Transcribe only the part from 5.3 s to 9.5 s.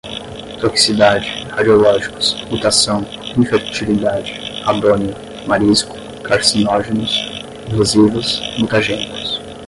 marisco, carcinógenos, corrosivas, mutagênicos